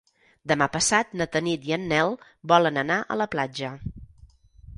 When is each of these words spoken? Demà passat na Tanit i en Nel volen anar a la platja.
Demà 0.51 0.67
passat 0.75 1.11
na 1.21 1.27
Tanit 1.35 1.67
i 1.71 1.75
en 1.77 1.85
Nel 1.91 2.15
volen 2.53 2.81
anar 2.85 2.99
a 3.03 3.19
la 3.23 3.29
platja. 3.37 3.73